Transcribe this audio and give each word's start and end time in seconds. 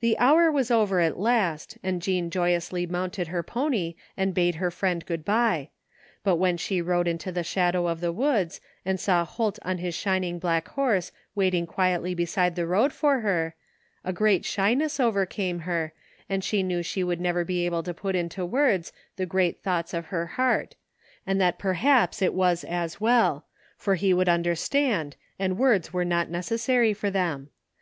The 0.00 0.18
hour 0.18 0.52
was 0.52 0.70
over 0.70 1.00
at 1.00 1.18
last 1.18 1.78
and 1.82 2.02
Jean 2.02 2.28
joyously 2.28 2.86
motmted 2.86 3.28
her 3.28 3.42
pony 3.42 3.94
and 4.14 4.34
bade 4.34 4.56
her 4.56 4.70
friend 4.70 5.06
good 5.06 5.24
bye; 5.24 5.70
but 6.22 6.36
when 6.36 6.58
she 6.58 6.82
rode 6.82 7.08
into 7.08 7.32
the 7.32 7.42
shadow 7.42 7.86
of 7.86 8.02
the 8.02 8.12
woods 8.12 8.60
and 8.84 9.00
saw 9.00 9.24
Holt 9.24 9.58
on 9.62 9.78
his 9.78 9.94
shining 9.94 10.38
black 10.38 10.68
horse 10.68 11.12
waiting 11.34 11.66
quietly 11.66 12.14
beside 12.14 12.56
the 12.56 12.66
road 12.66 12.92
for 12.92 13.20
her, 13.20 13.54
a 14.04 14.12
great 14.12 14.44
shyness 14.44 15.00
overcame 15.00 15.60
her, 15.60 15.94
and 16.28 16.44
she 16.44 16.62
knew 16.62 16.82
she 16.82 17.02
would 17.02 17.18
never 17.18 17.42
be 17.42 17.64
able 17.64 17.82
to 17.84 17.94
put 17.94 18.14
into 18.14 18.44
words 18.44 18.92
the 19.16 19.24
great 19.24 19.62
thoughts 19.62 19.94
of 19.94 20.08
her 20.12 20.26
heart, 20.36 20.74
and 21.26 21.40
that 21.40 21.58
perhaps 21.58 22.20
it 22.20 22.34
was 22.34 22.64
as 22.64 23.00
well; 23.00 23.46
for 23.78 23.94
he 23.94 24.12
would 24.12 24.28
imderstand 24.28 25.14
and 25.38 25.56
words 25.56 25.90
were 25.90 26.04
not 26.04 26.28
necessary 26.28 26.92
for 26.92 27.08
them. 27.10 27.48